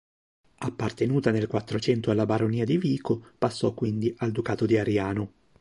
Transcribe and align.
Appartenuta 0.55 1.29
nel 1.29 1.45
Quattrocento 1.45 2.09
alla 2.09 2.25
Baronia 2.25 2.65
di 2.65 2.79
Vico, 2.79 3.23
passò 3.37 3.75
quindi 3.75 4.11
al 4.17 4.31
Ducato 4.31 4.65
di 4.65 4.75
Ariano. 4.79 5.31